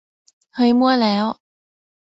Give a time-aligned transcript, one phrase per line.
[0.55, 1.25] เฮ้ยมั่วแล้ว